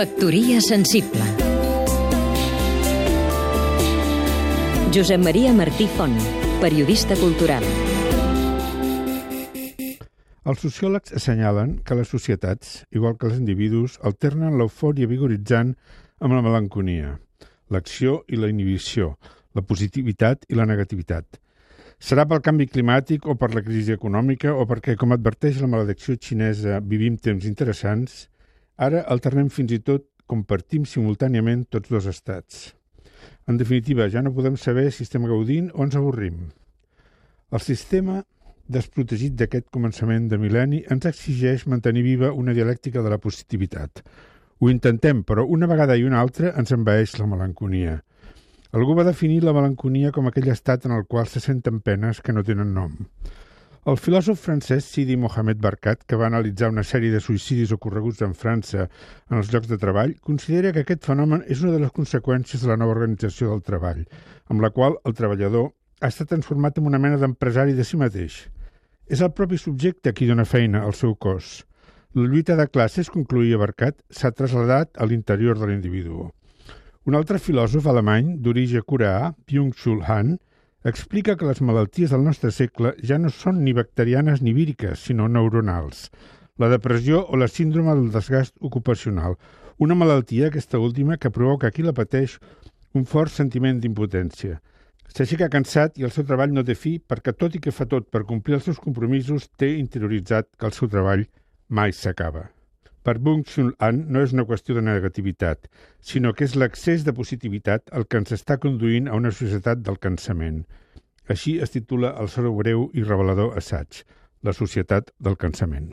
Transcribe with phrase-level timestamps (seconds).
[0.00, 1.20] Factoria sensible
[4.94, 6.14] Josep Maria Martí Font,
[6.62, 7.66] periodista cultural
[10.48, 15.74] Els sociòlegs assenyalen que les societats, igual que els individus, alternen l'eufòria vigoritzant
[16.16, 17.18] amb la melanconia,
[17.68, 19.18] l'acció i la inhibició,
[19.52, 21.28] la positivitat i la negativitat.
[22.00, 26.16] Serà pel canvi climàtic o per la crisi econòmica o perquè, com adverteix la maledicció
[26.16, 28.29] xinesa, vivim temps interessants,
[28.86, 32.70] ara alternem fins i tot, compartim simultàniament tots dos estats.
[33.50, 36.48] En definitiva, ja no podem saber si estem gaudint o ens avorrim.
[37.50, 38.20] El sistema
[38.70, 44.04] desprotegit d'aquest començament de mil·lenni ens exigeix mantenir viva una dialèctica de la positivitat.
[44.60, 47.98] Ho intentem, però una vegada i una altra ens envaeix la melanconia.
[48.70, 52.32] Algú va definir la melanconia com aquell estat en el qual se senten penes que
[52.32, 52.94] no tenen nom.
[53.88, 58.34] El filòsof francès Sidi Mohamed Barkat, que va analitzar una sèrie de suïcidis ocorreguts en
[58.36, 58.82] França
[59.30, 62.68] en els llocs de treball, considera que aquest fenomen és una de les conseqüències de
[62.68, 64.02] la nova organització del treball,
[64.52, 65.70] amb la qual el treballador
[66.02, 68.36] ha estat transformat en una mena d'empresari de si mateix.
[69.08, 71.64] És el propi subjecte qui dona feina al seu cos.
[72.12, 76.28] La lluita de classes, concluïa Barkat, s'ha traslladat a l'interior de l'individu.
[77.08, 80.36] Un altre filòsof alemany d'origen coreà, Byung-Chul Han,
[80.84, 85.28] explica que les malalties del nostre segle ja no són ni bacterianes ni víriques, sinó
[85.28, 86.08] neuronals.
[86.56, 89.36] La depressió o la síndrome del desgast ocupacional,
[89.78, 92.38] una malaltia, aquesta última, que provoca qui la pateix
[92.94, 94.60] un fort sentiment d'impotència.
[95.10, 98.08] S'aixeca cansat i el seu treball no té fi perquè, tot i que fa tot
[98.12, 101.26] per complir els seus compromisos, té interioritzat que el seu treball
[101.68, 102.48] mai s'acaba.
[103.02, 105.70] Per Bung Chul An no és una qüestió de negativitat,
[106.04, 109.96] sinó que és l'accés de positivitat el que ens està conduint a una societat del
[109.98, 110.64] cansament.
[111.30, 114.04] Així es titula el seu breu i revelador assaig,
[114.42, 115.90] La societat del cansament.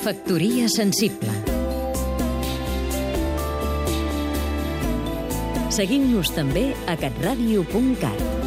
[0.00, 1.34] Factoria sensible
[5.78, 8.37] Seguim-nos també a catradio.cat